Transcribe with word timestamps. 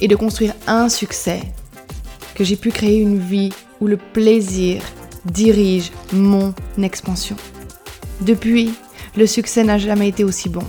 et 0.00 0.08
de 0.08 0.16
construire 0.16 0.54
un 0.66 0.88
succès, 0.88 1.42
que 2.34 2.44
j'ai 2.44 2.56
pu 2.56 2.70
créer 2.70 2.98
une 2.98 3.18
vie 3.18 3.52
où 3.80 3.86
le 3.86 3.96
plaisir 3.96 4.82
dirige 5.26 5.92
mon 6.12 6.54
expansion. 6.82 7.36
Depuis, 8.22 8.74
le 9.16 9.26
succès 9.26 9.64
n'a 9.64 9.78
jamais 9.78 10.08
été 10.08 10.24
aussi 10.24 10.48
bon. 10.48 10.64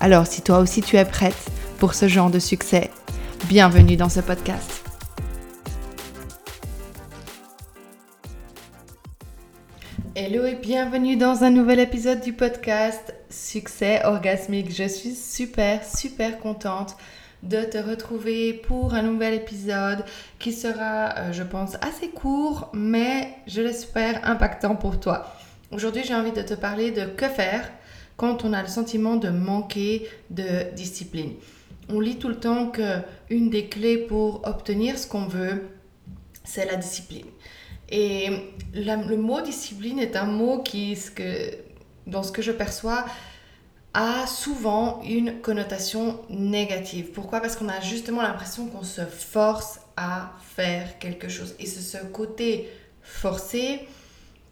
Alors 0.00 0.26
si 0.26 0.42
toi 0.42 0.58
aussi 0.58 0.82
tu 0.82 0.96
es 0.96 1.04
prête 1.04 1.50
pour 1.78 1.94
ce 1.94 2.08
genre 2.08 2.30
de 2.30 2.38
succès, 2.38 2.90
bienvenue 3.48 3.96
dans 3.96 4.08
ce 4.08 4.20
podcast. 4.20 4.82
Hello 10.14 10.44
et 10.44 10.56
bienvenue 10.56 11.16
dans 11.16 11.44
un 11.44 11.50
nouvel 11.50 11.78
épisode 11.78 12.20
du 12.20 12.32
podcast 12.32 13.14
Succès 13.30 14.04
orgasmique. 14.04 14.74
Je 14.74 14.88
suis 14.88 15.14
super, 15.14 15.84
super 15.84 16.40
contente 16.40 16.96
de 17.42 17.62
te 17.64 17.78
retrouver 17.78 18.52
pour 18.52 18.94
un 18.94 19.02
nouvel 19.02 19.34
épisode 19.34 20.04
qui 20.38 20.52
sera, 20.52 21.16
euh, 21.16 21.32
je 21.32 21.42
pense, 21.42 21.76
assez 21.80 22.08
court, 22.08 22.70
mais 22.72 23.28
je 23.46 23.62
l'espère 23.62 24.28
impactant 24.28 24.76
pour 24.76 24.98
toi. 24.98 25.34
Aujourd'hui, 25.70 26.02
j'ai 26.04 26.14
envie 26.14 26.32
de 26.32 26.42
te 26.42 26.54
parler 26.54 26.90
de 26.90 27.04
que 27.04 27.28
faire 27.28 27.70
quand 28.16 28.44
on 28.44 28.52
a 28.52 28.62
le 28.62 28.68
sentiment 28.68 29.16
de 29.16 29.28
manquer 29.28 30.08
de 30.30 30.74
discipline. 30.74 31.34
On 31.88 32.00
lit 32.00 32.16
tout 32.16 32.28
le 32.28 32.40
temps 32.40 32.68
que 32.68 32.98
une 33.30 33.50
des 33.50 33.66
clés 33.66 33.98
pour 33.98 34.46
obtenir 34.46 34.98
ce 34.98 35.06
qu'on 35.06 35.26
veut, 35.26 35.68
c'est 36.44 36.66
la 36.66 36.76
discipline. 36.76 37.26
Et 37.90 38.30
le 38.74 39.16
mot 39.16 39.40
discipline 39.40 39.98
est 39.98 40.16
un 40.16 40.26
mot 40.26 40.58
qui, 40.62 40.96
ce 40.96 41.10
que, 41.10 41.54
dans 42.06 42.22
ce 42.22 42.32
que 42.32 42.42
je 42.42 42.52
perçois, 42.52 43.04
a 43.98 44.28
souvent 44.28 45.02
une 45.02 45.40
connotation 45.40 46.20
négative. 46.30 47.10
Pourquoi? 47.12 47.40
Parce 47.40 47.56
qu'on 47.56 47.68
a 47.68 47.80
justement 47.80 48.22
l'impression 48.22 48.68
qu'on 48.68 48.84
se 48.84 49.00
force 49.00 49.80
à 49.96 50.34
faire 50.54 51.00
quelque 51.00 51.28
chose. 51.28 51.56
Et 51.58 51.66
c'est 51.66 51.80
ce 51.80 52.04
côté 52.06 52.70
forcé 53.02 53.88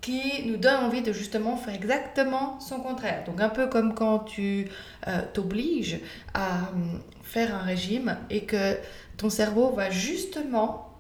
qui 0.00 0.44
nous 0.46 0.56
donne 0.56 0.82
envie 0.82 1.00
de 1.00 1.12
justement 1.12 1.56
faire 1.56 1.74
exactement 1.74 2.58
son 2.58 2.80
contraire. 2.80 3.22
Donc 3.24 3.40
un 3.40 3.48
peu 3.48 3.68
comme 3.68 3.94
quand 3.94 4.18
tu 4.18 4.68
euh, 5.06 5.20
t'obliges 5.32 6.00
à 6.34 6.68
hum, 6.72 7.00
faire 7.22 7.54
un 7.54 7.62
régime 7.62 8.16
et 8.30 8.46
que 8.46 8.76
ton 9.16 9.30
cerveau 9.30 9.70
va 9.70 9.90
justement, 9.90 10.92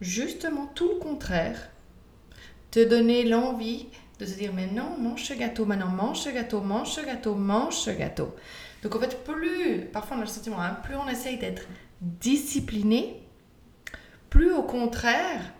justement 0.00 0.64
tout 0.74 0.88
le 0.88 0.98
contraire, 0.98 1.68
te 2.70 2.82
donner 2.82 3.24
l'envie 3.24 3.88
de 4.22 4.26
se 4.26 4.36
dire 4.36 4.52
mais 4.54 4.66
non, 4.66 4.96
mange 4.98 5.24
ce 5.24 5.34
gâteau 5.34 5.66
maintenant, 5.66 5.88
mange 5.88 6.20
ce 6.20 6.30
gâteau, 6.30 6.60
mange 6.60 6.92
ce 6.92 7.00
gâteau, 7.00 7.34
mange 7.34 7.74
ce 7.74 7.90
gâteau. 7.90 8.34
Donc 8.82 8.94
en 8.94 9.00
fait, 9.00 9.24
plus, 9.24 9.86
parfois 9.92 10.16
on 10.16 10.20
a 10.20 10.24
le 10.24 10.28
sentiment, 10.28 10.60
hein, 10.60 10.76
plus 10.82 10.94
on 10.96 11.08
essaye 11.08 11.38
d'être 11.38 11.66
discipliné, 12.00 13.20
plus 14.30 14.52
au 14.52 14.62
contraire, 14.62 15.52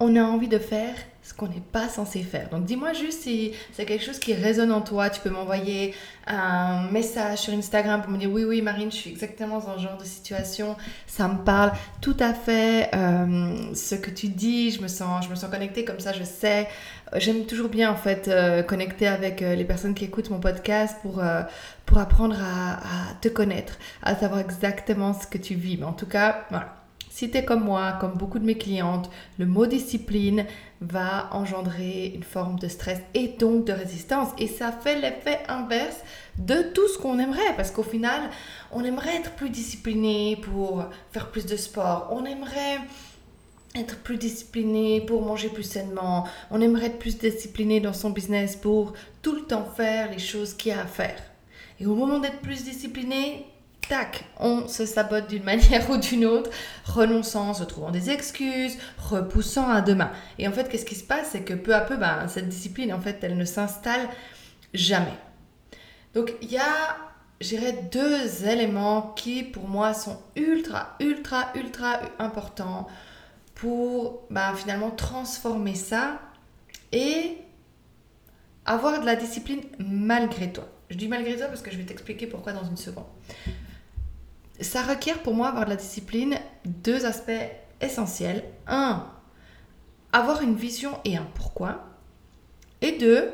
on 0.00 0.16
a 0.16 0.22
envie 0.22 0.48
de 0.48 0.58
faire 0.58 0.94
ce 1.26 1.34
qu'on 1.34 1.48
n'est 1.48 1.62
pas 1.72 1.88
censé 1.88 2.22
faire. 2.22 2.48
Donc 2.50 2.66
dis-moi 2.66 2.92
juste 2.92 3.22
si 3.22 3.52
c'est 3.72 3.84
quelque 3.84 4.04
chose 4.04 4.20
qui 4.20 4.32
résonne 4.32 4.70
en 4.70 4.80
toi. 4.80 5.10
Tu 5.10 5.20
peux 5.20 5.30
m'envoyer 5.30 5.92
un 6.28 6.88
message 6.90 7.38
sur 7.38 7.52
Instagram 7.52 8.00
pour 8.00 8.12
me 8.12 8.18
dire 8.18 8.30
oui, 8.30 8.44
oui, 8.44 8.62
Marine, 8.62 8.92
je 8.92 8.96
suis 8.96 9.10
exactement 9.10 9.58
dans 9.58 9.76
ce 9.76 9.82
genre 9.82 9.96
de 9.96 10.04
situation. 10.04 10.76
Ça 11.08 11.26
me 11.26 11.38
parle 11.38 11.72
tout 12.00 12.16
à 12.20 12.32
fait. 12.32 12.90
Euh, 12.94 13.74
ce 13.74 13.96
que 13.96 14.10
tu 14.10 14.28
dis, 14.28 14.70
je 14.70 14.80
me 14.80 14.86
sens, 14.86 15.24
je 15.24 15.30
me 15.30 15.34
sens 15.34 15.50
connectée 15.50 15.84
comme 15.84 15.98
ça, 15.98 16.12
je 16.12 16.22
sais. 16.22 16.68
J'aime 17.16 17.44
toujours 17.46 17.70
bien 17.70 17.90
en 17.90 17.96
fait 17.96 18.28
euh, 18.28 18.62
connecter 18.62 19.08
avec 19.08 19.42
euh, 19.42 19.56
les 19.56 19.64
personnes 19.64 19.94
qui 19.94 20.04
écoutent 20.04 20.30
mon 20.30 20.40
podcast 20.40 20.96
pour, 21.02 21.22
pour 21.86 21.98
apprendre 21.98 22.36
à, 22.40 22.74
à 22.74 23.14
te 23.20 23.28
connaître, 23.28 23.78
à 24.02 24.14
savoir 24.14 24.40
exactement 24.40 25.12
ce 25.12 25.26
que 25.26 25.38
tu 25.38 25.54
vis. 25.54 25.76
Mais 25.76 25.86
en 25.86 25.92
tout 25.92 26.06
cas, 26.06 26.44
voilà 26.50 26.85
si 27.16 27.30
tu 27.30 27.38
es 27.38 27.46
comme 27.46 27.64
moi, 27.64 27.96
comme 27.98 28.12
beaucoup 28.12 28.38
de 28.38 28.44
mes 28.44 28.58
clientes, 28.58 29.08
le 29.38 29.46
mot 29.46 29.64
discipline 29.64 30.44
va 30.82 31.30
engendrer 31.32 32.12
une 32.14 32.22
forme 32.22 32.58
de 32.58 32.68
stress 32.68 33.00
et 33.14 33.28
donc 33.28 33.64
de 33.64 33.72
résistance. 33.72 34.28
Et 34.36 34.46
ça 34.46 34.70
fait 34.70 35.00
l'effet 35.00 35.38
inverse 35.48 35.96
de 36.36 36.60
tout 36.74 36.86
ce 36.88 36.98
qu'on 36.98 37.18
aimerait. 37.18 37.56
Parce 37.56 37.70
qu'au 37.70 37.82
final, 37.82 38.28
on 38.70 38.84
aimerait 38.84 39.16
être 39.16 39.30
plus 39.30 39.48
discipliné 39.48 40.36
pour 40.36 40.84
faire 41.10 41.30
plus 41.30 41.46
de 41.46 41.56
sport. 41.56 42.10
On 42.10 42.26
aimerait 42.26 42.80
être 43.74 43.96
plus 44.00 44.18
discipliné 44.18 45.00
pour 45.00 45.22
manger 45.22 45.48
plus 45.48 45.62
sainement. 45.62 46.26
On 46.50 46.60
aimerait 46.60 46.88
être 46.88 46.98
plus 46.98 47.16
discipliné 47.16 47.80
dans 47.80 47.94
son 47.94 48.10
business 48.10 48.56
pour 48.56 48.92
tout 49.22 49.34
le 49.34 49.40
temps 49.40 49.64
faire 49.64 50.10
les 50.10 50.18
choses 50.18 50.52
qu'il 50.52 50.72
y 50.72 50.74
a 50.74 50.82
à 50.82 50.86
faire. 50.86 51.22
Et 51.80 51.86
au 51.86 51.94
moment 51.94 52.18
d'être 52.18 52.40
plus 52.40 52.62
discipliné, 52.64 53.46
tac, 53.88 54.24
on 54.38 54.68
se 54.68 54.86
sabote 54.86 55.28
d'une 55.28 55.42
manière 55.44 55.88
ou 55.90 55.96
d'une 55.96 56.24
autre, 56.24 56.50
renonçant, 56.84 57.54
se 57.54 57.64
trouvant 57.64 57.90
des 57.90 58.10
excuses, 58.10 58.76
repoussant 58.98 59.68
à 59.68 59.80
demain. 59.80 60.10
Et 60.38 60.48
en 60.48 60.52
fait, 60.52 60.68
qu'est-ce 60.68 60.84
qui 60.84 60.94
se 60.94 61.04
passe? 61.04 61.28
C'est 61.32 61.42
que 61.42 61.54
peu 61.54 61.74
à 61.74 61.80
peu, 61.80 61.96
ben, 61.96 62.28
cette 62.28 62.48
discipline, 62.48 62.92
en 62.92 63.00
fait, 63.00 63.18
elle 63.22 63.36
ne 63.36 63.44
s'installe 63.44 64.08
jamais. 64.74 65.16
Donc, 66.14 66.32
il 66.42 66.50
y 66.50 66.58
a, 66.58 66.96
j'irais, 67.40 67.88
deux 67.92 68.46
éléments 68.46 69.12
qui, 69.16 69.42
pour 69.42 69.68
moi, 69.68 69.94
sont 69.94 70.18
ultra, 70.34 70.96
ultra, 71.00 71.52
ultra 71.54 72.00
importants 72.18 72.86
pour 73.54 74.22
ben, 74.30 74.54
finalement 74.54 74.90
transformer 74.90 75.74
ça 75.74 76.20
et 76.92 77.38
avoir 78.64 79.00
de 79.00 79.06
la 79.06 79.16
discipline 79.16 79.62
malgré 79.78 80.52
toi. 80.52 80.68
Je 80.90 80.96
dis 80.96 81.08
malgré 81.08 81.36
toi 81.36 81.46
parce 81.46 81.62
que 81.62 81.70
je 81.70 81.76
vais 81.76 81.84
t'expliquer 81.84 82.26
pourquoi 82.26 82.52
dans 82.52 82.64
une 82.64 82.76
seconde 82.76 83.06
ça 84.60 84.82
requiert 84.82 85.22
pour 85.22 85.34
moi 85.34 85.48
avoir 85.48 85.64
de 85.64 85.70
la 85.70 85.76
discipline 85.76 86.38
deux 86.64 87.04
aspects 87.04 87.30
essentiels. 87.80 88.44
Un, 88.66 89.06
avoir 90.12 90.42
une 90.42 90.54
vision 90.54 90.98
et 91.04 91.16
un 91.16 91.26
pourquoi. 91.34 91.84
Et 92.80 92.92
deux, 92.92 93.32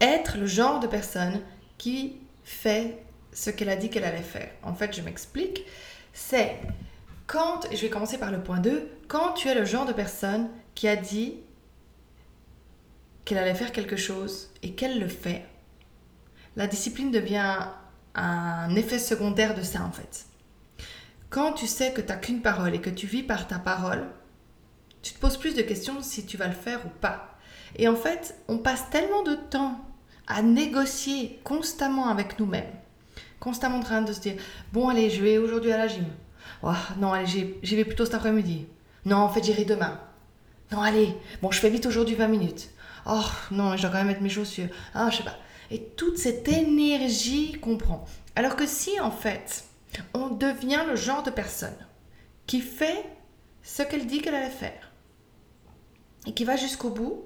être 0.00 0.38
le 0.38 0.46
genre 0.46 0.80
de 0.80 0.86
personne 0.86 1.40
qui 1.78 2.16
fait 2.42 3.02
ce 3.32 3.50
qu'elle 3.50 3.68
a 3.68 3.76
dit 3.76 3.90
qu'elle 3.90 4.04
allait 4.04 4.18
faire. 4.18 4.50
En 4.62 4.74
fait, 4.74 4.94
je 4.94 5.02
m'explique. 5.02 5.64
C'est 6.12 6.56
quand, 7.26 7.70
et 7.70 7.76
je 7.76 7.82
vais 7.82 7.90
commencer 7.90 8.18
par 8.18 8.32
le 8.32 8.42
point 8.42 8.58
2, 8.58 8.90
quand 9.08 9.34
tu 9.34 9.48
es 9.48 9.54
le 9.54 9.64
genre 9.64 9.86
de 9.86 9.92
personne 9.92 10.48
qui 10.74 10.88
a 10.88 10.96
dit 10.96 11.36
qu'elle 13.24 13.38
allait 13.38 13.54
faire 13.54 13.72
quelque 13.72 13.96
chose 13.96 14.50
et 14.62 14.72
qu'elle 14.72 14.98
le 14.98 15.08
fait, 15.08 15.44
la 16.56 16.66
discipline 16.66 17.10
devient 17.10 17.68
un 18.14 18.74
effet 18.74 18.98
secondaire 18.98 19.54
de 19.54 19.62
ça 19.62 19.82
en 19.82 19.92
fait. 19.92 20.26
Quand 21.28 21.52
tu 21.52 21.66
sais 21.66 21.92
que 21.92 22.00
tu 22.00 22.08
n'as 22.08 22.16
qu'une 22.16 22.42
parole 22.42 22.74
et 22.74 22.80
que 22.80 22.90
tu 22.90 23.06
vis 23.06 23.22
par 23.22 23.46
ta 23.46 23.58
parole, 23.58 24.06
tu 25.02 25.14
te 25.14 25.18
poses 25.18 25.36
plus 25.36 25.54
de 25.54 25.62
questions 25.62 26.02
si 26.02 26.26
tu 26.26 26.36
vas 26.36 26.48
le 26.48 26.52
faire 26.52 26.84
ou 26.84 26.88
pas. 26.88 27.38
Et 27.76 27.88
en 27.88 27.94
fait, 27.94 28.34
on 28.48 28.58
passe 28.58 28.90
tellement 28.90 29.22
de 29.22 29.34
temps 29.34 29.80
à 30.26 30.42
négocier 30.42 31.40
constamment 31.44 32.08
avec 32.08 32.38
nous-mêmes, 32.38 32.72
constamment 33.38 33.78
en 33.78 33.82
train 33.82 34.02
de 34.02 34.12
se 34.12 34.20
dire, 34.20 34.34
bon 34.72 34.88
allez, 34.88 35.08
je 35.08 35.22
vais 35.22 35.38
aujourd'hui 35.38 35.72
à 35.72 35.78
la 35.78 35.88
gym. 35.88 36.06
Oh, 36.62 36.72
non, 36.98 37.12
allez, 37.12 37.58
j'y 37.62 37.76
vais 37.76 37.84
plutôt 37.84 38.04
cet 38.04 38.14
après-midi. 38.14 38.66
Non, 39.04 39.16
en 39.16 39.28
fait, 39.28 39.44
j'irai 39.44 39.64
demain. 39.64 40.00
Non, 40.72 40.82
allez, 40.82 41.16
bon, 41.42 41.50
je 41.50 41.60
fais 41.60 41.70
vite 41.70 41.86
aujourd'hui 41.86 42.16
20 42.16 42.28
minutes. 42.28 42.70
Oh, 43.06 43.22
non, 43.50 43.76
je 43.76 43.82
dois 43.82 43.90
quand 43.90 43.98
même 43.98 44.08
mettre 44.08 44.22
mes 44.22 44.28
chaussures. 44.28 44.68
Ah, 44.94 45.08
je 45.10 45.18
sais 45.18 45.22
pas 45.22 45.36
et 45.70 45.82
toute 45.96 46.18
cette 46.18 46.48
énergie 46.48 47.58
qu'on 47.60 47.76
prend. 47.76 48.04
Alors 48.36 48.56
que 48.56 48.66
si 48.66 48.98
en 49.00 49.10
fait 49.10 49.64
on 50.14 50.28
devient 50.28 50.84
le 50.86 50.96
genre 50.96 51.22
de 51.22 51.30
personne 51.30 51.76
qui 52.46 52.60
fait 52.60 53.04
ce 53.62 53.82
qu'elle 53.82 54.06
dit 54.06 54.20
qu'elle 54.20 54.34
allait 54.34 54.50
faire 54.50 54.92
et 56.26 56.32
qui 56.34 56.44
va 56.44 56.56
jusqu'au 56.56 56.90
bout, 56.90 57.24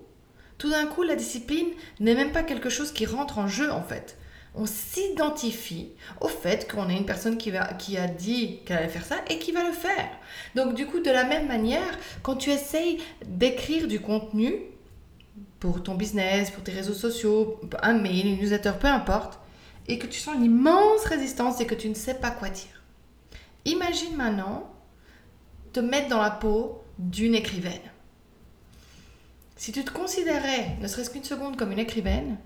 tout 0.59 0.71
d'un 0.71 0.87
coup 0.87 1.03
la 1.03 1.17
discipline 1.17 1.69
n'est 2.01 2.15
même 2.15 2.33
pas 2.33 2.43
quelque 2.43 2.71
chose 2.71 2.93
qui 2.93 3.07
rentre 3.07 3.39
en 3.39 3.49
jeu 3.49 3.71
en 3.71 3.83
fait. 3.83 4.17
On 4.57 4.67
s'identifie 4.67 5.91
au 6.21 6.29
fait 6.29 6.71
qu'on 6.71 6.89
est 6.89 6.97
une 6.97 7.07
personne 7.07 7.39
qui, 7.39 7.51
va, 7.51 7.75
qui 7.75 7.99
a 7.99 8.07
dit 8.07 8.61
qu'elle 8.65 8.79
allait 8.79 8.89
faire 8.89 9.05
ça 9.05 9.17
et 9.29 9.41
qui 9.41 9.51
va 9.51 9.65
le 9.65 9.73
faire. 9.73 10.09
Donc 10.55 10.75
du 10.75 10.87
coup, 10.87 11.01
de 11.01 11.11
la 11.11 11.25
même 11.25 11.49
manière, 11.49 11.99
quand 12.23 12.37
tu 12.37 12.51
essayes 12.51 13.03
d'écrire 13.27 13.89
du 13.89 13.99
contenu, 13.99 14.55
pour 15.65 15.83
ton 15.83 15.95
business, 15.95 16.51
pour 16.51 16.63
tes 16.63 16.73
réseaux 16.73 16.93
sociaux, 16.93 17.59
un 17.83 17.95
mail, 17.95 18.27
une 18.27 18.37
newsletter, 18.37 18.73
peu 18.79 18.87
importe, 18.87 19.41
et 19.89 19.99
que 19.99 20.07
tu 20.07 20.21
sens 20.21 20.35
une 20.35 20.45
immense 20.45 21.07
résistance 21.07 21.59
et 21.59 21.67
que 21.67 21.75
tu 21.75 21.89
ne 21.89 21.95
sais 21.95 22.13
pas 22.13 22.31
quoi 22.31 22.51
dire. 22.51 22.83
Imagine 23.65 24.15
maintenant 24.15 24.71
te 25.73 25.81
mettre 25.81 26.09
dans 26.09 26.21
la 26.21 26.33
peau 26.33 26.85
d'une 26.99 27.35
écrivaine. 27.35 27.81
Si 29.57 29.73
tu 29.73 29.83
te 29.85 29.91
considérais, 29.91 30.77
ne 30.83 30.87
serait-ce 30.87 31.09
qu'une 31.09 31.25
seconde, 31.25 31.57
comme 31.57 31.73
une 31.73 31.79
écrivaine, 31.79 32.37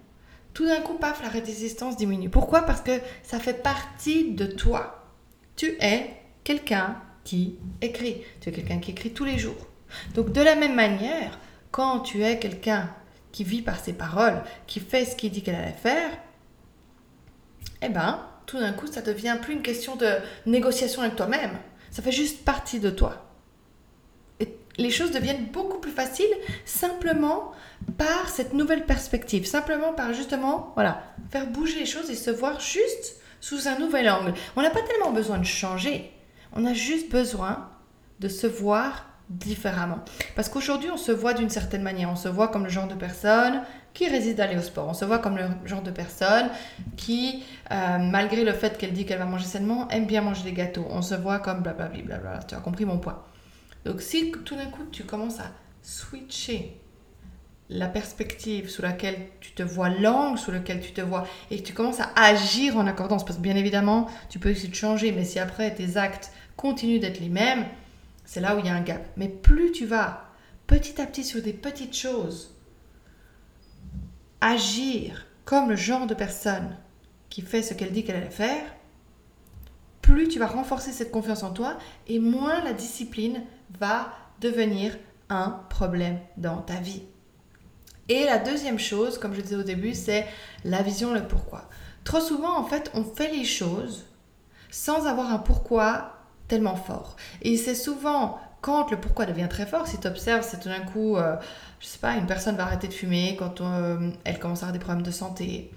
tout 0.55 0.67
d'un 0.67 0.81
coup, 0.81 0.95
paf, 0.95 1.21
la 1.21 1.29
résistance 1.29 1.97
diminue. 1.97 2.31
Pourquoi? 2.31 2.63
Parce 2.63 2.83
que 2.83 3.01
ça 3.25 3.41
fait 3.41 3.65
partie 3.65 4.31
de 4.31 4.47
toi. 4.47 5.09
Tu 5.57 5.77
es 5.81 6.09
quelqu'un 6.45 7.03
qui 7.25 7.59
écrit. 7.83 8.23
Tu 8.41 8.51
es 8.51 8.53
quelqu'un 8.53 8.79
qui 8.79 8.93
écrit 8.93 9.11
tous 9.11 9.25
les 9.25 9.39
jours. 9.39 9.67
Donc 10.15 10.31
de 10.31 10.41
la 10.41 10.55
même 10.55 10.77
manière, 10.77 11.41
quand 11.73 11.99
tu 11.99 12.23
es 12.23 12.39
quelqu'un 12.39 12.89
qui 13.33 13.45
vit 13.45 13.63
par 13.63 13.79
ses 13.79 13.93
paroles, 13.93 14.43
qui 14.67 14.81
fait 14.81 15.05
ce 15.05 15.17
qu'il 15.17 15.31
dit 15.31 15.43
qu'elle 15.43 15.55
allait 15.55 15.73
faire, 15.73 16.11
eh 17.83 17.89
ben, 17.89 18.27
tout 18.47 18.59
d'un 18.59 18.73
coup, 18.73 18.87
ça 18.87 19.03
devient 19.03 19.37
plus 19.41 19.55
une 19.55 19.63
question 19.63 19.97
de 19.97 20.09
négociation 20.47 21.03
avec 21.03 21.17
toi-même. 21.17 21.59
Ça 21.91 22.03
fait 22.03 22.13
juste 22.13 22.45
partie 22.45 22.81
de 22.81 22.91
toi. 22.91 23.27
Et 24.41 24.57
les 24.77 24.91
choses 24.91 25.11
deviennent 25.11 25.47
beaucoup 25.47 25.79
plus 25.79 25.91
faciles 25.91 26.35
simplement 26.65 27.53
par 27.97 28.29
cette 28.29 28.55
nouvelle 28.55 28.87
perspective, 28.87 29.47
simplement 29.47 29.93
par 29.93 30.13
justement, 30.13 30.73
voilà, 30.75 31.03
faire 31.31 31.47
bouger 31.47 31.79
les 31.79 31.87
choses 31.87 32.11
et 32.11 32.15
se 32.15 32.31
voir 32.31 32.61
juste 32.61 33.17
sous 33.41 33.69
un 33.69 33.79
nouvel 33.79 34.09
angle. 34.11 34.35
On 34.57 34.63
n'a 34.63 34.71
pas 34.71 34.83
tellement 34.83 35.13
besoin 35.13 35.39
de 35.39 35.45
changer, 35.45 36.11
on 36.53 36.65
a 36.65 36.75
juste 36.75 37.11
besoin 37.11 37.71
de 38.21 38.29
se 38.29 38.47
voir 38.47 39.08
différemment. 39.31 39.99
Parce 40.35 40.49
qu'aujourd'hui, 40.49 40.91
on 40.91 40.97
se 40.97 41.13
voit 41.13 41.35
d'une 41.35 41.51
certaine 41.51 41.83
manière. 41.83 42.11
On 42.11 42.17
se 42.17 42.29
voit 42.29 42.49
comme 42.49 42.65
le 42.65 42.71
genre 42.71 42.89
de 42.89 42.95
personne 42.95 43.63
qui 43.93 44.09
résiste 44.09 44.37
d'aller 44.37 44.57
au 44.57 44.63
sport. 44.63 44.89
On 44.89 44.95
se 44.95 45.05
voit 45.05 45.19
comme 45.19 45.37
le 45.37 45.45
genre 45.65 45.83
de 45.83 45.91
personne 45.91 46.49
qui, 46.97 47.45
euh, 47.71 47.99
malgré 47.99 48.45
le 48.45 48.53
fait 48.53 48.79
qu'elle 48.79 48.93
dit 48.93 49.05
qu'elle 49.05 49.19
va 49.19 49.27
manger 49.27 49.45
sainement, 49.45 49.89
aime 49.91 50.07
bien 50.07 50.23
manger 50.23 50.45
des 50.45 50.53
gâteaux. 50.53 50.87
On 50.91 51.03
se 51.03 51.15
voit 51.15 51.41
comme 51.41 51.63
blablabla. 51.63 52.03
Bla 52.03 52.19
bla 52.19 52.31
bla. 52.31 52.43
Tu 52.43 52.55
as 52.55 52.59
compris 52.59 52.85
mon 52.85 52.99
point. 52.99 53.23
Donc 53.85 54.01
si 54.01 54.33
tout 54.45 54.57
d'un 54.57 54.67
coup 54.67 54.85
tu 54.91 55.05
commences 55.05 55.41
à 55.41 55.51
switcher 55.83 56.81
la 57.71 57.89
perspective 57.89 58.71
sous 58.71 58.83
laquelle 58.83 59.17
tu 59.41 59.53
te 59.53 59.63
vois, 59.63 59.91
l'angle 59.91 60.39
sous 60.39 60.51
lequel 60.51 60.81
tu 60.81 60.93
te 60.93 61.01
vois, 61.01 61.27
et 61.51 61.59
que 61.61 61.67
tu 61.67 61.75
commences 61.75 62.01
à 62.01 62.11
agir 62.17 62.77
en 62.77 62.87
accordance, 62.87 63.25
parce 63.25 63.37
que 63.37 63.43
bien 63.43 63.57
évidemment, 63.57 64.09
tu 64.31 64.39
peux 64.39 64.49
essayer 64.49 64.69
de 64.69 64.75
changer, 64.75 65.13
mais 65.13 65.25
si 65.25 65.39
après 65.39 65.75
tes 65.75 65.97
actes 65.97 66.33
continuent 66.57 67.01
d'être 67.01 67.21
les 67.21 67.29
mêmes, 67.29 67.67
c'est 68.29 68.43
là 68.43 68.55
où 68.55 68.59
il 68.59 68.67
y 68.67 68.69
a 68.69 68.75
un 68.75 68.83
gap. 68.83 69.03
Mais 69.17 69.27
plus 69.27 69.73
tu 69.73 69.87
vas 69.87 70.27
petit 70.67 71.01
à 71.01 71.07
petit 71.07 71.25
sur 71.25 71.41
des 71.41 71.55
petites 71.55 71.97
choses, 71.97 72.55
agir 74.43 75.25
comme 75.47 75.71
le 75.71 75.77
genre 75.77 76.07
de 76.07 76.13
personne 76.13 76.77
qui 77.31 77.41
fait 77.41 77.63
ce 77.63 77.73
qu'elle 77.73 77.91
dit 77.91 78.05
qu'elle 78.05 78.17
allait 78.17 78.29
faire, 78.29 78.67
plus 80.03 80.29
tu 80.29 80.39
vas 80.39 80.47
renforcer 80.47 80.93
cette 80.93 81.11
confiance 81.11 81.43
en 81.43 81.55
toi 81.55 81.79
et 82.07 82.19
moins 82.19 82.63
la 82.63 82.75
discipline 82.75 83.45
va 83.81 84.13
devenir 84.43 84.99
un 85.31 85.63
problème 85.71 86.19
dans 86.37 86.61
ta 86.61 86.75
vie. 86.75 87.05
Et 88.11 88.27
la 88.27 88.37
deuxième 88.37 88.79
chose, 88.79 89.17
comme 89.17 89.33
je 89.33 89.41
disais 89.41 89.57
au 89.57 89.63
début, 89.63 89.95
c'est 89.95 90.27
la 90.65 90.83
vision, 90.83 91.15
le 91.15 91.27
pourquoi. 91.27 91.71
Trop 92.05 92.21
souvent, 92.21 92.59
en 92.59 92.65
fait, 92.65 92.91
on 92.93 93.05
fait 93.05 93.33
les 93.33 93.45
choses 93.47 94.05
sans 94.71 95.07
avoir 95.07 95.33
un 95.33 95.39
pourquoi 95.39 96.18
tellement 96.49 96.77
fort. 96.77 97.17
Et 97.43 97.57
c'est 97.57 97.75
souvent 97.75 98.39
quand 98.61 98.91
le 98.91 98.99
pourquoi 98.99 99.27
devient 99.27 99.49
très 99.49 99.67
fort, 99.67 99.87
si 99.87 99.99
tu 99.99 100.09
observes, 100.09 100.45
c'est 100.49 100.61
tout 100.61 100.69
d'un 100.69 100.81
coup, 100.81 101.17
euh, 101.17 101.37
je 101.81 101.87
sais 101.87 101.99
pas, 101.99 102.17
une 102.17 102.27
personne 102.27 102.57
va 102.57 102.65
arrêter 102.65 102.89
de 102.89 102.93
fumer 102.93 103.37
quand 103.39 103.61
euh, 103.61 104.11
elle 104.25 104.39
commence 104.39 104.63
à 104.63 104.67
avoir 104.67 104.73
des 104.73 104.79
problèmes 104.81 105.05
de 105.05 105.11
santé. 105.11 105.71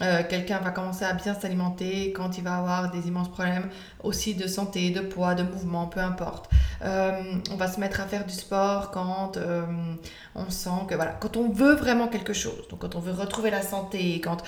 Euh, 0.00 0.22
quelqu'un 0.28 0.60
va 0.60 0.70
commencer 0.70 1.04
à 1.04 1.12
bien 1.12 1.34
s'alimenter 1.34 2.12
quand 2.12 2.38
il 2.38 2.44
va 2.44 2.58
avoir 2.58 2.92
des 2.92 3.08
immenses 3.08 3.28
problèmes 3.28 3.68
aussi 4.04 4.36
de 4.36 4.46
santé, 4.46 4.90
de 4.90 5.00
poids, 5.00 5.34
de 5.34 5.42
mouvement, 5.42 5.86
peu 5.88 5.98
importe. 5.98 6.48
on 6.82 7.56
va 7.56 7.66
se 7.66 7.80
mettre 7.80 8.00
à 8.00 8.04
faire 8.04 8.24
du 8.24 8.32
sport 8.32 8.92
quand 8.92 9.32
on 10.36 10.50
sent 10.50 10.86
que 10.88 10.94
voilà, 10.94 11.14
quand 11.14 11.36
on 11.36 11.48
veut 11.48 11.74
vraiment 11.74 12.06
quelque 12.06 12.32
chose, 12.32 12.68
donc 12.70 12.78
quand 12.78 12.94
on 12.94 13.00
veut 13.00 13.10
retrouver 13.10 13.50
la 13.50 13.62
santé, 13.62 14.20
quand 14.20 14.44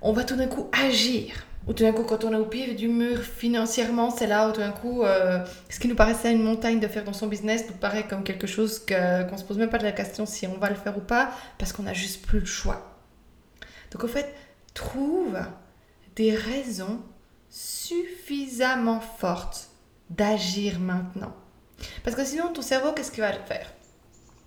on 0.00 0.14
va 0.14 0.24
tout 0.24 0.36
d'un 0.36 0.46
coup 0.46 0.70
agir 0.72 1.34
ou 1.66 1.72
tout 1.72 1.82
d'un 1.82 1.92
coup, 1.92 2.04
quand 2.04 2.24
on 2.24 2.32
est 2.32 2.36
au 2.36 2.44
pied 2.44 2.74
du 2.74 2.88
mur 2.88 3.18
financièrement, 3.18 4.10
c'est 4.10 4.28
là 4.28 4.48
où 4.48 4.52
tout 4.52 4.60
d'un 4.60 4.70
coup, 4.70 5.02
euh, 5.02 5.44
ce 5.68 5.80
qui 5.80 5.88
nous 5.88 5.96
paraissait 5.96 6.32
une 6.32 6.42
montagne 6.42 6.78
de 6.78 6.86
faire 6.86 7.02
dans 7.02 7.12
son 7.12 7.26
business 7.26 7.64
nous 7.68 7.76
paraît 7.76 8.06
comme 8.06 8.22
quelque 8.22 8.46
chose 8.46 8.78
qu'on 8.78 9.32
ne 9.32 9.36
se 9.36 9.44
pose 9.44 9.58
même 9.58 9.70
pas 9.70 9.78
de 9.78 9.84
la 9.84 9.92
question 9.92 10.26
si 10.26 10.46
on 10.46 10.58
va 10.58 10.68
le 10.68 10.76
faire 10.76 10.96
ou 10.96 11.00
pas, 11.00 11.32
parce 11.58 11.72
qu'on 11.72 11.82
n'a 11.82 11.92
juste 11.92 12.24
plus 12.24 12.40
le 12.40 12.46
choix. 12.46 12.96
Donc 13.90 14.04
en 14.04 14.08
fait, 14.08 14.32
trouve 14.74 15.36
des 16.14 16.34
raisons 16.34 17.00
suffisamment 17.50 19.00
fortes 19.00 19.68
d'agir 20.10 20.78
maintenant. 20.78 21.34
Parce 22.04 22.14
que 22.14 22.24
sinon, 22.24 22.52
ton 22.52 22.62
cerveau, 22.62 22.92
qu'est-ce 22.92 23.10
qu'il 23.10 23.22
va 23.22 23.32
faire? 23.32 23.72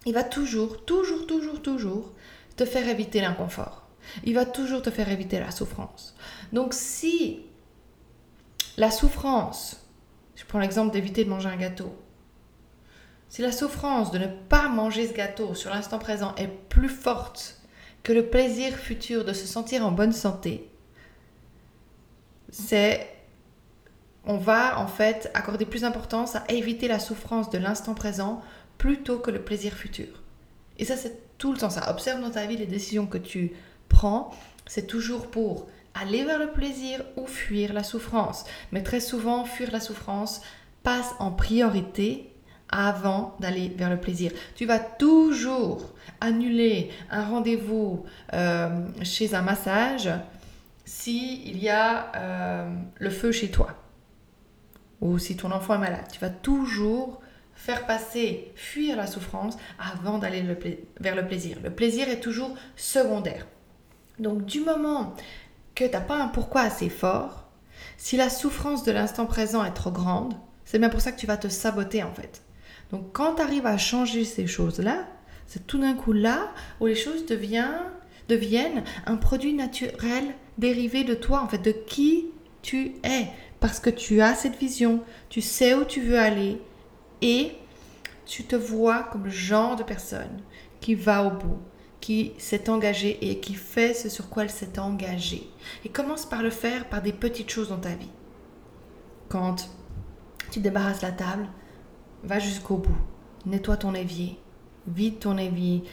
Il 0.06 0.14
va 0.14 0.24
toujours, 0.24 0.86
toujours, 0.86 1.28
toujours, 1.28 1.62
toujours 1.62 2.14
te 2.56 2.66
faire 2.66 2.88
éviter 2.88 3.20
l'inconfort. 3.20 3.89
Il 4.24 4.34
va 4.36 4.46
toujours 4.46 4.82
te 4.82 4.90
faire 4.90 5.10
éviter 5.10 5.40
la 5.40 5.52
souffrance. 5.52 6.16
Donc 6.54 6.74
si 6.74 7.42
la 8.78 8.92
souffrance, 8.92 9.86
je 10.36 10.46
prends 10.46 10.60
l'exemple 10.60 10.94
d'éviter 10.94 11.26
de 11.26 11.30
manger 11.30 11.50
un 11.50 11.58
gâteau, 11.58 11.96
si 13.30 13.42
la 13.42 13.52
souffrance 13.52 14.12
de 14.12 14.18
ne 14.18 14.28
pas 14.28 14.68
manger 14.68 15.08
ce 15.08 15.14
gâteau 15.14 15.54
sur 15.54 15.70
l'instant 15.70 16.00
présent 16.00 16.34
est 16.36 16.48
plus 16.48 16.90
forte 16.90 17.62
que 18.02 18.12
le 18.12 18.26
plaisir 18.26 18.74
futur 18.76 19.24
de 19.24 19.34
se 19.34 19.46
sentir 19.46 19.86
en 19.86 19.92
bonne 19.92 20.14
santé, 20.14 20.70
c'est 22.50 23.08
on 24.26 24.38
va 24.38 24.80
en 24.80 24.88
fait 24.88 25.32
accorder 25.34 25.66
plus 25.66 25.82
d'importance 25.82 26.36
à 26.36 26.44
éviter 26.50 26.88
la 26.88 27.00
souffrance 27.00 27.50
de 27.50 27.58
l'instant 27.58 27.94
présent 27.94 28.42
plutôt 28.78 29.20
que 29.20 29.32
le 29.32 29.42
plaisir 29.42 29.74
futur. 29.74 30.08
Et 30.78 30.86
ça, 30.86 30.96
c'est 30.96 31.38
tout 31.38 31.52
le 31.52 31.58
temps 31.58 31.70
ça. 31.70 31.90
Observe 31.90 32.22
dans 32.22 32.32
ta 32.32 32.46
vie 32.46 32.58
les 32.58 32.66
décisions 32.66 33.08
que 33.08 33.18
tu 33.18 33.54
prends, 33.90 34.32
c'est 34.66 34.88
toujours 34.88 35.28
pour 35.28 35.68
aller 35.94 36.24
vers 36.24 36.40
le 36.40 36.52
plaisir 36.52 37.02
ou 37.18 37.26
fuir 37.26 37.74
la 37.74 37.84
souffrance. 37.84 38.46
Mais 38.72 38.84
très 38.84 39.00
souvent, 39.02 39.44
fuir 39.44 39.72
la 39.72 39.80
souffrance 39.80 40.42
passe 40.84 41.14
en 41.20 41.32
priorité 41.32 42.32
avant 42.70 43.36
d'aller 43.40 43.74
vers 43.76 43.90
le 43.90 43.98
plaisir. 43.98 44.32
Tu 44.56 44.66
vas 44.66 44.80
toujours 44.80 45.94
annuler 46.22 46.92
un 47.10 47.26
rendez-vous 47.26 48.06
euh, 48.34 48.88
chez 49.02 49.34
un 49.34 49.42
massage 49.42 50.10
si 50.86 51.44
il 51.46 51.58
y 51.60 51.70
a 51.70 52.12
euh, 52.16 52.76
le 52.98 53.10
feu 53.10 53.32
chez 53.32 53.50
toi 53.50 53.76
ou 55.02 55.18
si 55.18 55.36
ton 55.36 55.52
enfant 55.52 55.76
est 55.76 55.80
malade. 55.80 56.06
Tu 56.12 56.20
vas 56.20 56.30
toujours 56.30 57.22
faire 57.54 57.86
passer, 57.86 58.52
fuir 58.56 58.96
la 58.96 59.08
souffrance 59.08 59.58
avant 59.78 60.18
d'aller 60.18 60.44
vers 61.00 61.16
le 61.16 61.28
plaisir. 61.28 61.58
Le 61.64 61.72
plaisir 61.72 62.08
est 62.08 62.20
toujours 62.20 62.56
secondaire. 62.76 63.46
Donc 64.20 64.46
du 64.46 64.62
moment 64.62 65.16
que 65.76 65.86
tu 65.86 65.92
n'as 65.92 66.02
pas 66.02 66.22
un 66.22 66.28
pourquoi 66.28 66.62
assez 66.62 66.90
fort, 66.90 67.46
si 67.98 68.18
la 68.18 68.30
souffrance 68.30 68.84
de 68.84 68.92
l'instant 68.92 69.26
présent 69.26 69.64
est 69.64 69.74
trop 69.74 69.92
grande, 69.92 70.34
c'est 70.66 70.80
bien 70.80 70.90
pour 70.90 71.02
ça 71.02 71.12
que 71.12 71.20
tu 71.20 71.28
vas 71.28 71.38
te 71.38 71.48
saboter 71.48 72.04
en 72.04 72.14
fait. 72.14 72.44
Donc 72.92 73.12
quand 73.14 73.36
tu 73.36 73.42
arrives 73.42 73.66
à 73.66 73.78
changer 73.78 74.26
ces 74.26 74.48
choses-là, 74.48 75.08
c'est 75.48 75.66
tout 75.66 75.80
d'un 75.80 75.96
coup 75.96 76.14
là 76.14 76.52
où 76.80 76.86
les 76.86 76.96
choses 76.96 77.26
deviennent, 77.26 78.84
un 79.06 79.16
produit 79.16 79.54
naturel 79.54 80.26
dérivé 80.60 81.04
de 81.04 81.16
toi, 81.16 81.42
en 81.42 81.48
fait, 81.48 81.58
de 81.58 81.72
qui 81.72 82.28
tu 82.62 82.94
es. 83.04 83.28
Parce 83.60 83.80
que 83.80 83.90
tu 83.90 84.22
as 84.22 84.36
cette 84.36 84.58
vision, 84.58 85.02
tu 85.30 85.42
sais 85.42 85.74
où 85.74 85.84
tu 85.84 86.02
veux 86.02 86.20
aller 86.20 86.62
et 87.22 87.52
tu 88.26 88.44
te 88.44 88.56
vois 88.56 89.04
comme 89.12 89.26
le 89.26 89.30
genre 89.32 89.76
de 89.76 89.84
personne 89.84 90.42
qui 90.80 90.96
va 90.96 91.26
au 91.26 91.32
bout, 91.32 91.60
qui 92.02 92.32
s'est 92.38 92.70
engagée 92.70 93.30
et 93.30 93.40
qui 93.40 93.54
fait 93.54 93.94
ce 93.94 94.10
sur 94.10 94.30
quoi 94.30 94.44
elle 94.44 94.50
s'est 94.50 94.80
engagée. 94.80 95.50
Et 95.86 95.90
commence 95.90 96.26
par 96.26 96.42
le 96.42 96.50
faire 96.50 96.88
par 96.88 97.02
des 97.02 97.14
petites 97.14 97.50
choses 97.50 97.70
dans 97.70 97.78
ta 97.78 97.94
vie. 97.94 98.10
Quand 99.28 99.70
tu 100.52 100.60
débarrasses 100.60 101.02
la 101.02 101.12
table, 101.12 101.48
va 102.24 102.40
jusqu'au 102.40 102.78
bout. 102.78 102.98
Nettoie 103.46 103.78
ton 103.78 103.94
évier, 103.94 104.38
vide 104.88 105.20
ton 105.20 105.38
évier, 105.38 105.84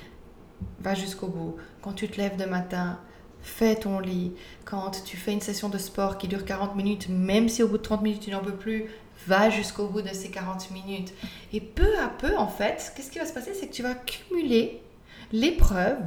va 0.80 0.94
jusqu'au 0.94 1.28
bout. 1.28 1.56
Quand 1.82 1.92
tu 1.92 2.08
te 2.08 2.16
lèves 2.16 2.36
de 2.36 2.44
matin, 2.44 2.98
fais 3.42 3.76
ton 3.76 4.00
lit. 4.00 4.32
Quand 4.64 5.02
tu 5.04 5.16
fais 5.16 5.32
une 5.32 5.40
session 5.40 5.68
de 5.68 5.78
sport 5.78 6.18
qui 6.18 6.28
dure 6.28 6.44
40 6.44 6.76
minutes, 6.76 7.08
même 7.08 7.48
si 7.48 7.62
au 7.62 7.68
bout 7.68 7.78
de 7.78 7.82
30 7.82 8.02
minutes 8.02 8.22
tu 8.22 8.30
n'en 8.30 8.40
peux 8.40 8.56
plus, 8.56 8.86
va 9.26 9.50
jusqu'au 9.50 9.88
bout 9.88 10.02
de 10.02 10.08
ces 10.08 10.30
40 10.30 10.70
minutes. 10.70 11.12
Et 11.52 11.60
peu 11.60 11.98
à 11.98 12.08
peu, 12.08 12.36
en 12.36 12.48
fait, 12.48 12.92
qu'est-ce 12.96 13.10
qui 13.10 13.18
va 13.18 13.26
se 13.26 13.32
passer? 13.32 13.54
C'est 13.54 13.68
que 13.68 13.72
tu 13.72 13.82
vas 13.82 13.94
cumuler 13.94 14.82
l'épreuve 15.32 15.98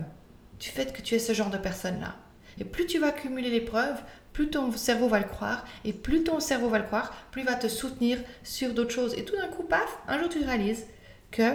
du 0.60 0.70
fait 0.70 0.94
que 0.94 1.02
tu 1.02 1.16
es 1.16 1.20
ce 1.20 1.34
genre 1.34 1.50
de 1.50 1.58
personne-là. 1.58 2.16
Et 2.60 2.66
plus 2.66 2.86
tu 2.86 3.00
vas 3.00 3.12
cumuler 3.12 3.50
les 3.50 3.62
preuves, 3.62 4.02
plus 4.34 4.50
ton 4.50 4.72
cerveau 4.72 5.08
va 5.08 5.20
le 5.20 5.26
croire. 5.26 5.66
Et 5.86 5.94
plus 5.94 6.24
ton 6.24 6.40
cerveau 6.40 6.70
va 6.70 6.80
le 6.80 6.86
croire, 6.86 7.14
plus 7.32 7.42
il 7.42 7.48
va 7.48 7.56
te 7.56 7.68
soutenir 7.68 8.20
sur 8.44 8.74
d'autres 8.74 8.92
choses. 8.92 9.14
Et 9.16 9.26
tout 9.26 9.36
d'un 9.36 9.48
coup, 9.48 9.64
paf, 9.64 10.00
un 10.08 10.20
jour 10.20 10.30
tu 10.30 10.44
réalises 10.44 10.86
que 11.32 11.54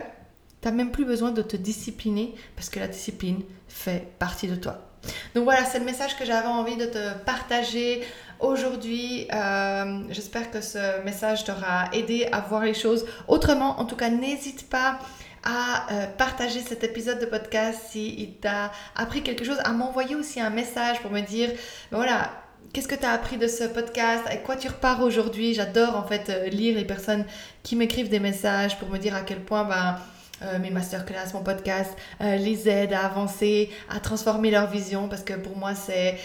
tu 0.62 0.68
n'as 0.68 0.71
même 0.71 0.90
plus 0.90 1.04
besoin 1.04 1.30
de 1.30 1.42
te 1.42 1.56
discipliner 1.56 2.35
parce 2.56 2.71
que 2.71 2.80
la 2.80 2.88
discipline 2.88 3.42
fait 3.68 4.09
partie 4.18 4.49
de 4.49 4.56
toi. 4.56 4.90
Donc 5.35 5.44
voilà, 5.44 5.64
c'est 5.64 5.78
le 5.78 5.85
message 5.85 6.16
que 6.16 6.25
j'avais 6.25 6.49
envie 6.49 6.76
de 6.76 6.87
te 6.87 7.18
partager 7.25 8.02
aujourd'hui. 8.40 9.28
Euh, 9.33 10.02
j'espère 10.11 10.50
que 10.50 10.61
ce 10.61 11.02
message 11.04 11.44
t'aura 11.44 11.90
aidé 11.92 12.28
à 12.33 12.40
voir 12.40 12.64
les 12.64 12.75
choses 12.75 13.04
autrement. 13.28 13.78
En 13.80 13.85
tout 13.85 13.97
cas, 13.97 14.09
n'hésite 14.09 14.68
pas 14.71 14.99
à 15.45 15.93
euh, 15.93 16.07
partager 16.07 16.61
cet 16.61 16.83
épisode 16.85 17.21
de 17.21 17.27
podcast 17.27 17.79
si 17.91 18.15
il 18.19 18.35
t'a 18.37 18.73
appris 18.97 19.23
quelque 19.23 19.45
chose, 19.45 19.59
à 19.63 19.73
m'envoyer 19.73 20.17
aussi 20.17 20.41
un 20.41 20.51
message 20.51 21.01
pour 21.03 21.11
me 21.11 21.21
dire, 21.21 21.51
ben 21.91 21.99
voilà, 21.99 22.33
qu'est-ce 22.73 22.89
que 22.89 22.95
tu 22.95 23.05
as 23.05 23.13
appris 23.13 23.37
de 23.37 23.47
ce 23.47 23.65
podcast, 23.65 24.25
avec 24.27 24.43
quoi 24.43 24.57
tu 24.57 24.69
repars 24.69 25.03
aujourd'hui? 25.03 25.53
J'adore 25.55 25.97
en 25.97 26.05
fait 26.05 26.31
euh, 26.31 26.49
lire 26.49 26.77
les 26.77 26.85
personnes 26.85 27.27
qui 27.63 27.77
m'écrivent 27.77 28.09
des 28.09 28.21
messages 28.21 28.79
pour 28.79 28.89
me 28.89 28.99
dire 28.99 29.15
à 29.15 29.21
quel 29.21 29.41
point 29.41 29.65
ben, 29.65 29.99
euh, 30.43 30.59
mes 30.59 30.71
masterclass, 30.71 31.33
mon 31.35 31.43
podcast 31.43 31.93
les 32.21 32.69
aident 32.69 32.95
à 32.95 33.05
avancer, 33.05 33.71
à 33.91 34.01
transformer 34.01 34.51
leur 34.51 34.69
vision 34.69 35.09
parce 35.09 35.23
que 35.23 35.35
pour 35.35 35.57
moi 35.57 35.75
c'est 35.75 36.19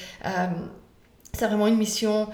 c'est 1.33 1.45
vraiment 1.45 1.67
une 1.67 1.77
mission 1.77 2.27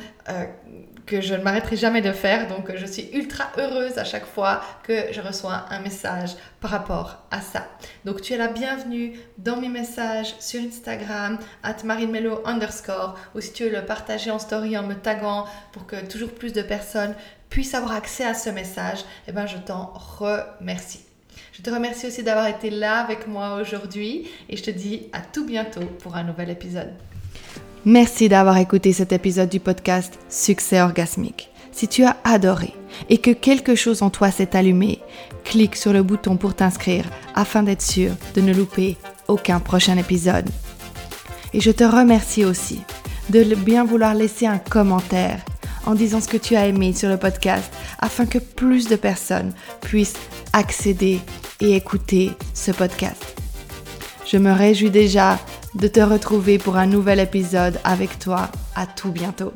que 1.05 1.21
je 1.21 1.33
ne 1.33 1.43
m'arrêterai 1.43 1.77
jamais 1.77 2.01
de 2.01 2.11
faire. 2.11 2.47
Donc, 2.47 2.75
je 2.75 2.85
suis 2.85 3.09
ultra 3.13 3.51
heureuse 3.57 3.97
à 3.97 4.03
chaque 4.03 4.25
fois 4.25 4.61
que 4.83 5.11
je 5.11 5.21
reçois 5.21 5.65
un 5.69 5.79
message 5.79 6.31
par 6.59 6.71
rapport 6.71 7.25
à 7.31 7.41
ça. 7.41 7.67
Donc, 8.05 8.21
tu 8.21 8.33
es 8.33 8.37
la 8.37 8.47
bienvenue 8.47 9.13
dans 9.37 9.57
mes 9.57 9.69
messages 9.69 10.35
sur 10.39 10.61
Instagram, 10.61 11.37
at 11.63 11.83
marinmelo 11.83 12.41
underscore, 12.45 13.17
ou 13.35 13.41
si 13.41 13.53
tu 13.53 13.63
veux 13.63 13.71
le 13.71 13.85
partager 13.85 14.31
en 14.31 14.39
story 14.39 14.77
en 14.77 14.83
me 14.83 14.95
taguant 14.95 15.45
pour 15.71 15.85
que 15.85 16.05
toujours 16.05 16.31
plus 16.31 16.53
de 16.53 16.61
personnes 16.61 17.15
puissent 17.49 17.75
avoir 17.75 17.93
accès 17.93 18.25
à 18.25 18.33
ce 18.33 18.49
message, 18.49 19.05
eh 19.27 19.31
ben, 19.31 19.45
je 19.45 19.57
t'en 19.57 19.93
remercie. 19.93 21.05
Je 21.53 21.61
te 21.61 21.69
remercie 21.69 22.07
aussi 22.07 22.23
d'avoir 22.23 22.47
été 22.47 22.69
là 22.69 22.99
avec 22.99 23.27
moi 23.27 23.55
aujourd'hui 23.55 24.27
et 24.49 24.57
je 24.57 24.63
te 24.63 24.71
dis 24.71 25.07
à 25.13 25.21
tout 25.21 25.45
bientôt 25.45 25.85
pour 25.99 26.15
un 26.15 26.23
nouvel 26.23 26.49
épisode. 26.49 26.93
Merci 27.87 28.29
d'avoir 28.29 28.57
écouté 28.57 28.93
cet 28.93 29.11
épisode 29.11 29.49
du 29.49 29.59
podcast 29.59 30.17
Succès 30.27 30.81
orgasmique. 30.81 31.51
Si 31.71 31.87
tu 31.87 32.03
as 32.03 32.17
adoré 32.23 32.73
et 33.09 33.19
que 33.19 33.29
quelque 33.29 33.75
chose 33.75 34.01
en 34.01 34.09
toi 34.09 34.31
s'est 34.31 34.57
allumé, 34.57 35.01
clique 35.43 35.75
sur 35.75 35.93
le 35.93 36.01
bouton 36.01 36.35
pour 36.35 36.55
t'inscrire 36.55 37.05
afin 37.35 37.61
d'être 37.61 37.83
sûr 37.83 38.13
de 38.33 38.41
ne 38.41 38.55
louper 38.55 38.97
aucun 39.27 39.59
prochain 39.59 39.97
épisode. 39.97 40.49
Et 41.53 41.61
je 41.61 41.69
te 41.69 41.83
remercie 41.83 42.43
aussi 42.43 42.81
de 43.29 43.43
bien 43.53 43.85
vouloir 43.85 44.15
laisser 44.15 44.47
un 44.47 44.57
commentaire 44.57 45.45
en 45.85 45.93
disant 45.93 46.21
ce 46.21 46.27
que 46.27 46.37
tu 46.37 46.55
as 46.55 46.65
aimé 46.65 46.91
sur 46.91 47.09
le 47.09 47.17
podcast 47.17 47.71
afin 47.99 48.25
que 48.25 48.39
plus 48.39 48.87
de 48.87 48.95
personnes 48.95 49.53
puissent 49.81 50.17
accéder 50.53 51.19
et 51.61 51.75
écouter 51.75 52.31
ce 52.55 52.71
podcast. 52.71 53.39
Je 54.25 54.37
me 54.37 54.51
réjouis 54.51 54.89
déjà 54.89 55.37
de 55.75 55.87
te 55.87 55.99
retrouver 55.99 56.57
pour 56.57 56.77
un 56.77 56.87
nouvel 56.87 57.19
épisode 57.19 57.79
avec 57.83 58.19
toi. 58.19 58.49
À 58.75 58.87
tout 58.87 59.11
bientôt. 59.11 59.53